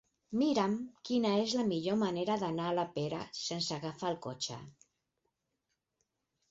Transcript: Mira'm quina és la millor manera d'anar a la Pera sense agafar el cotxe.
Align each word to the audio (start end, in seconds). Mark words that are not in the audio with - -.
Mira'm 0.41 0.71
quina 1.09 1.33
és 1.41 1.53
la 1.59 1.65
millor 1.67 1.99
manera 2.05 2.39
d'anar 2.45 2.65
a 2.71 2.73
la 2.81 2.87
Pera 2.99 3.21
sense 3.43 3.77
agafar 3.79 4.11
el 4.15 4.19
cotxe. 4.29 4.61